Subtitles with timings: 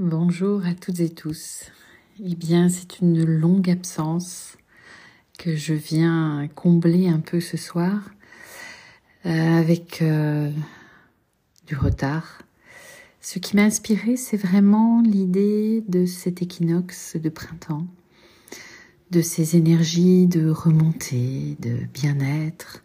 [0.00, 1.64] Bonjour à toutes et tous.
[2.24, 4.56] Eh bien, c'est une longue absence
[5.36, 8.08] que je viens combler un peu ce soir
[9.26, 10.52] euh, avec euh,
[11.66, 12.42] du retard.
[13.20, 17.88] Ce qui m'a inspiré, c'est vraiment l'idée de cet équinoxe de printemps,
[19.10, 22.84] de ces énergies de remontée, de bien-être,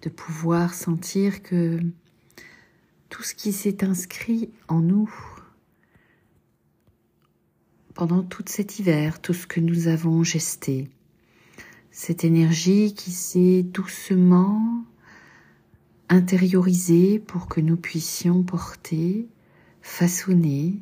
[0.00, 1.80] de pouvoir sentir que
[3.10, 5.35] tout ce qui s'est inscrit en nous
[7.96, 10.90] pendant tout cet hiver, tout ce que nous avons gesté,
[11.90, 14.84] cette énergie qui s'est doucement
[16.10, 19.26] intériorisée pour que nous puissions porter,
[19.80, 20.74] façonner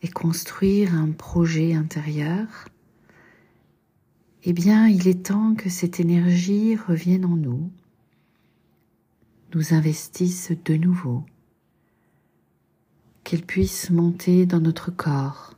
[0.00, 2.46] et construire un projet intérieur,
[4.44, 7.70] eh bien, il est temps que cette énergie revienne en nous,
[9.54, 11.24] nous investisse de nouveau,
[13.24, 15.55] qu'elle puisse monter dans notre corps,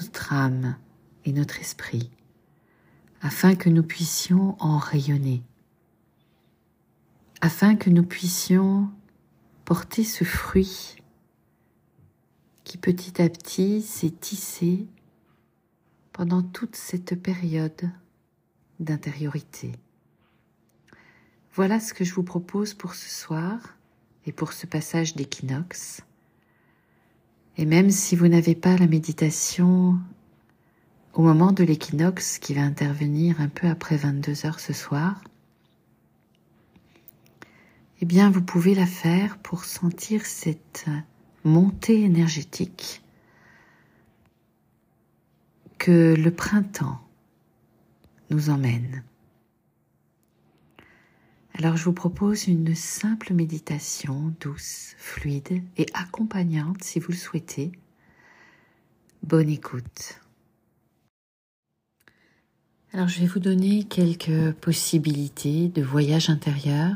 [0.00, 0.76] notre âme
[1.24, 2.10] et notre esprit,
[3.20, 5.42] afin que nous puissions en rayonner,
[7.40, 8.90] afin que nous puissions
[9.64, 10.96] porter ce fruit
[12.64, 14.86] qui petit à petit s'est tissé
[16.12, 17.90] pendant toute cette période
[18.80, 19.72] d'intériorité.
[21.54, 23.76] Voilà ce que je vous propose pour ce soir
[24.26, 26.02] et pour ce passage d'équinoxe.
[27.58, 29.98] Et même si vous n'avez pas la méditation
[31.14, 35.22] au moment de l'équinoxe qui va intervenir un peu après 22 heures ce soir,
[38.02, 40.84] eh bien vous pouvez la faire pour sentir cette
[41.44, 43.02] montée énergétique
[45.78, 47.00] que le printemps
[48.28, 49.02] nous emmène.
[51.58, 57.72] Alors je vous propose une simple méditation douce, fluide et accompagnante si vous le souhaitez.
[59.22, 60.20] Bonne écoute.
[62.92, 66.94] Alors je vais vous donner quelques possibilités de voyage intérieur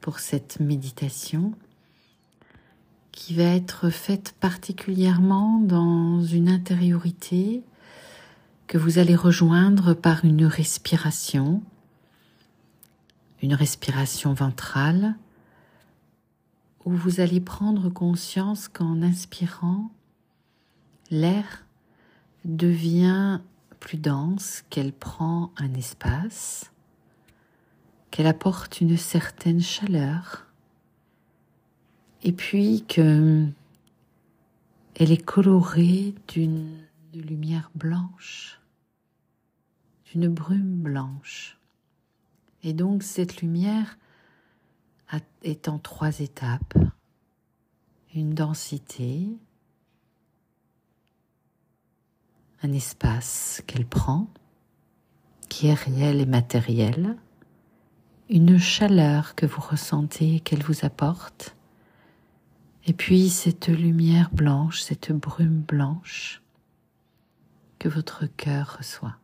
[0.00, 1.52] pour cette méditation
[3.12, 7.62] qui va être faite particulièrement dans une intériorité
[8.68, 11.62] que vous allez rejoindre par une respiration
[13.42, 15.16] une respiration ventrale
[16.84, 19.90] où vous allez prendre conscience qu'en inspirant,
[21.10, 21.64] l'air
[22.44, 23.40] devient
[23.80, 26.70] plus dense, qu'elle prend un espace,
[28.10, 30.46] qu'elle apporte une certaine chaleur,
[32.22, 33.46] et puis que
[34.96, 36.76] elle est colorée d'une
[37.14, 38.60] lumière blanche,
[40.12, 41.59] d'une brume blanche.
[42.62, 43.98] Et donc cette lumière
[45.42, 46.74] est en trois étapes.
[48.14, 49.28] Une densité,
[52.62, 54.28] un espace qu'elle prend,
[55.48, 57.16] qui est réel et matériel,
[58.28, 61.56] une chaleur que vous ressentez qu'elle vous apporte,
[62.86, 66.42] et puis cette lumière blanche, cette brume blanche
[67.78, 69.16] que votre cœur reçoit.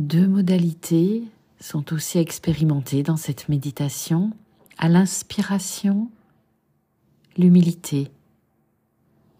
[0.00, 1.24] Deux modalités
[1.60, 4.30] sont aussi expérimentées dans cette méditation.
[4.78, 6.10] À l'inspiration,
[7.36, 8.10] l'humilité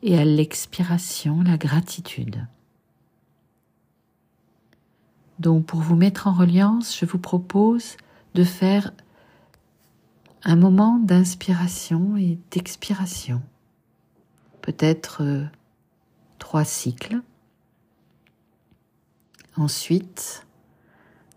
[0.02, 2.46] et à l'expiration, la gratitude.
[5.38, 7.96] Donc pour vous mettre en reliance, je vous propose
[8.34, 8.92] de faire
[10.42, 13.40] un moment d'inspiration et d'expiration.
[14.60, 15.46] Peut-être euh,
[16.38, 17.22] trois cycles.
[19.56, 20.44] Ensuite,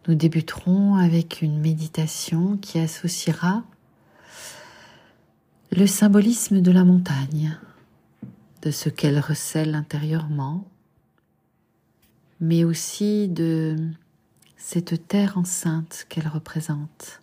[0.08, 3.64] nous débuterons avec une méditation qui associera
[5.72, 7.58] le symbolisme de la montagne,
[8.62, 10.68] de ce qu'elle recèle intérieurement,
[12.40, 13.78] mais aussi de
[14.58, 17.22] cette terre enceinte qu'elle représente,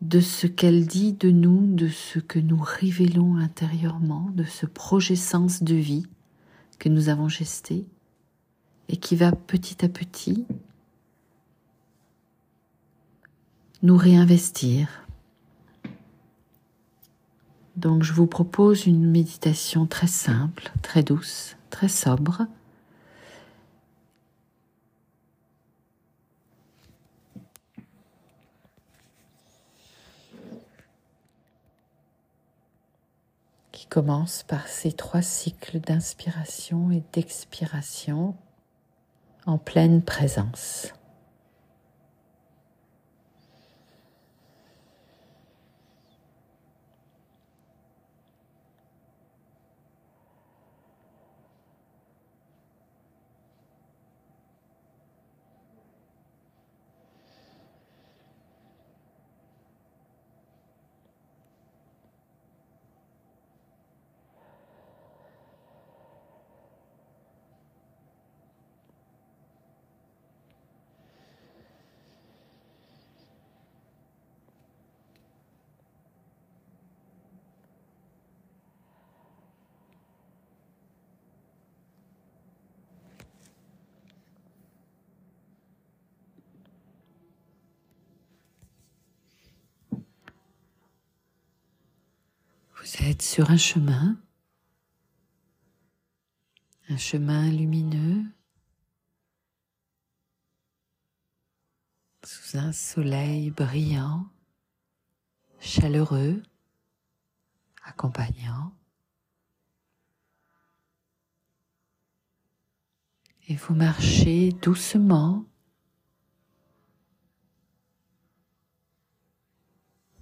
[0.00, 5.16] de ce qu'elle dit de nous, de ce que nous révélons intérieurement, de ce projet
[5.16, 6.06] sens de vie
[6.78, 7.86] que nous avons gesté
[8.88, 10.46] et qui va petit à petit
[13.82, 15.06] nous réinvestir.
[17.76, 22.46] Donc je vous propose une méditation très simple, très douce, très sobre.
[33.72, 38.34] qui commence par ces trois cycles d'inspiration et d'expiration
[39.44, 40.94] en pleine présence.
[92.86, 94.16] Vous êtes sur un chemin,
[96.88, 98.22] un chemin lumineux,
[102.22, 104.28] sous un soleil brillant,
[105.58, 106.40] chaleureux,
[107.82, 108.72] accompagnant.
[113.48, 115.44] Et vous marchez doucement.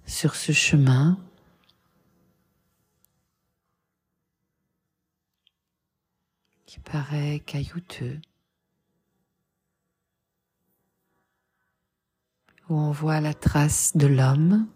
[0.07, 1.19] Sur ce chemin
[6.85, 8.21] paraît caillouteux,
[12.69, 14.69] où on voit la trace de l'homme.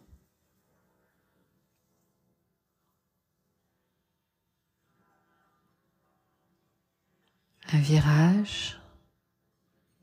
[7.70, 8.80] Un virage.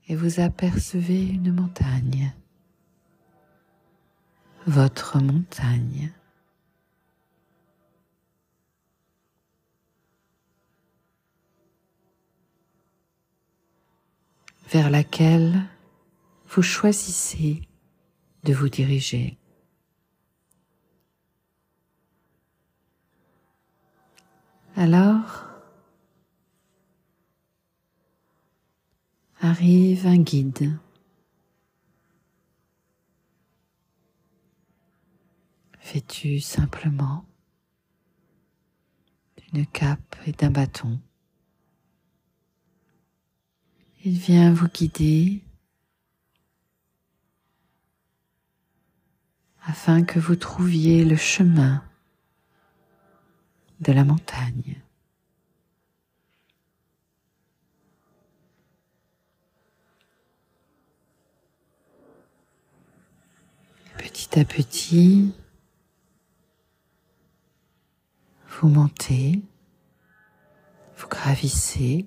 [0.08, 2.32] Et vous apercevez une montagne,
[4.68, 6.14] votre montagne.
[14.76, 15.70] Vers laquelle
[16.48, 17.62] vous choisissez
[18.44, 19.38] de vous diriger.
[24.76, 25.46] Alors,
[29.40, 30.78] arrive un guide.
[35.86, 37.24] Vêtu simplement
[39.38, 41.00] d'une cape et d'un bâton.
[44.08, 45.42] Il vient vous guider
[49.64, 51.84] afin que vous trouviez le chemin
[53.80, 54.80] de la montagne.
[63.98, 65.34] Petit à petit,
[68.50, 69.42] vous montez,
[70.96, 72.06] vous gravissez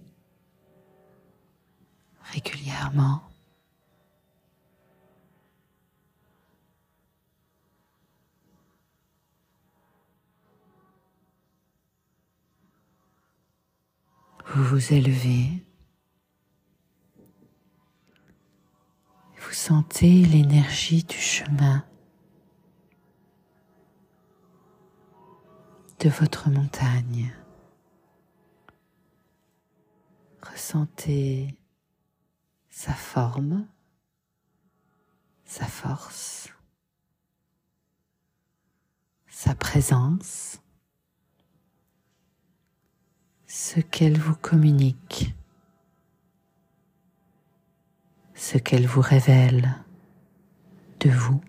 [14.46, 15.64] Vous vous élevez.
[19.36, 21.84] Vous sentez l'énergie du chemin
[26.00, 27.32] de votre montagne.
[30.42, 31.57] Ressentez
[32.78, 33.66] sa forme,
[35.44, 36.48] sa force,
[39.26, 40.60] sa présence,
[43.48, 45.34] ce qu'elle vous communique,
[48.36, 49.74] ce qu'elle vous révèle
[51.00, 51.40] de vous.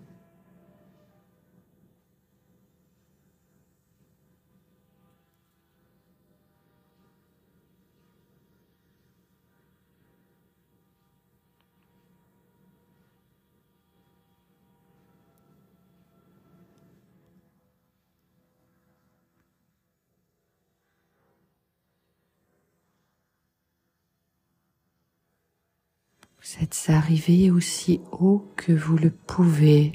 [26.50, 29.92] Vous êtes arrivé aussi haut que vous le pouvez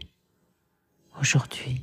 [1.19, 1.81] aujourd'hui.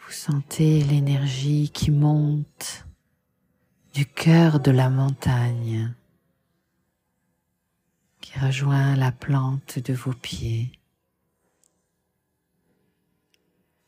[0.00, 2.86] Vous sentez l'énergie qui monte
[3.94, 5.94] du cœur de la montagne,
[8.20, 10.72] qui rejoint la plante de vos pieds,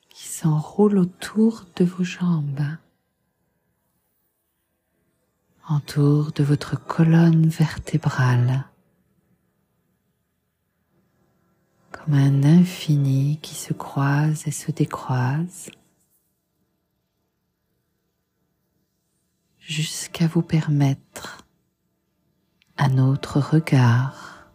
[0.08, 2.78] qui s'enroule autour de vos jambes
[5.70, 8.64] entoure de votre colonne vertébrale
[11.92, 15.70] comme un infini qui se croise et se décroise
[19.60, 21.46] jusqu'à vous permettre
[22.76, 24.50] un autre regard.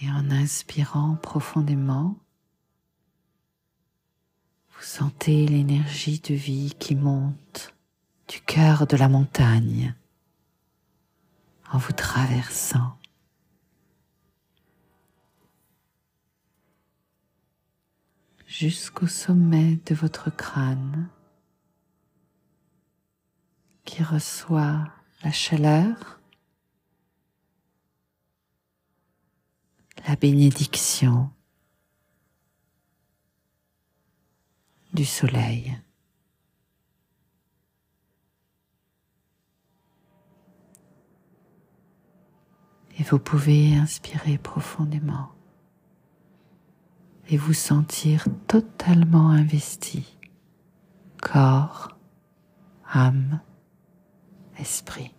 [0.00, 2.16] Et en inspirant profondément,
[4.80, 7.74] vous sentez l'énergie de vie qui monte
[8.28, 9.94] du cœur de la montagne
[11.70, 12.96] en vous traversant.
[18.46, 21.08] jusqu'au sommet de votre crâne
[23.84, 24.88] qui reçoit
[25.22, 26.20] la chaleur,
[30.08, 31.30] la bénédiction
[34.92, 35.78] du soleil.
[42.98, 45.30] Et vous pouvez inspirer profondément
[47.28, 50.18] et vous sentir totalement investi,
[51.22, 51.96] corps,
[52.92, 53.40] âme,
[54.58, 55.14] esprit.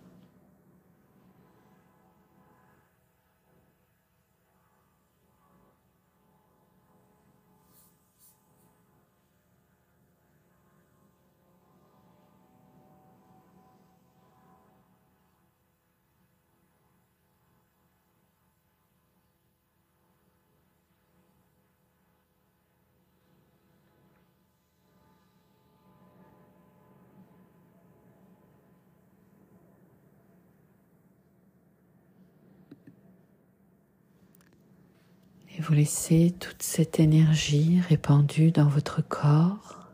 [35.62, 39.92] Vous laissez toute cette énergie répandue dans votre corps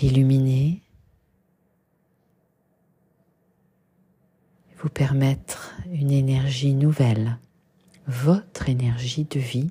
[0.00, 0.84] l'illuminer,
[4.78, 7.38] vous permettre une énergie nouvelle,
[8.06, 9.70] votre énergie de vie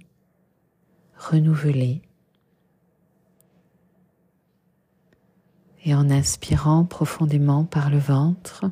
[1.17, 2.01] renouvelée.
[5.85, 8.65] Et en inspirant profondément par le ventre,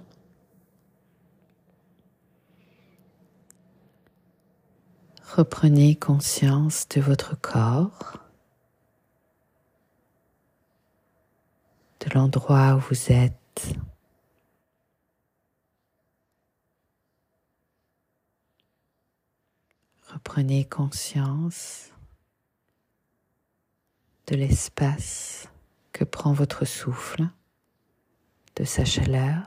[5.36, 8.18] Reprenez conscience de votre corps,
[12.00, 13.76] de l'endroit où vous êtes.
[20.08, 21.92] Reprenez conscience
[24.26, 25.48] de l'espace
[25.92, 27.30] que prend votre souffle,
[28.56, 29.46] de sa chaleur,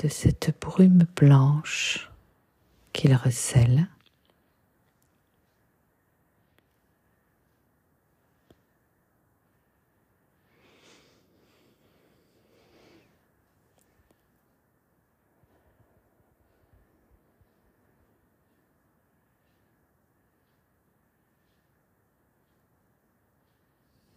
[0.00, 2.09] de cette brume blanche
[2.92, 3.88] qu'il recèle.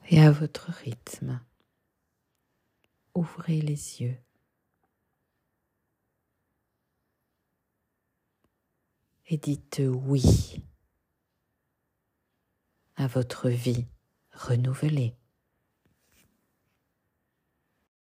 [0.10, 1.39] Et à votre rythme,
[3.15, 4.18] ouvrez les yeux.
[9.27, 10.62] Et dites oui
[12.96, 13.88] à votre vie
[14.32, 15.15] renouvelée.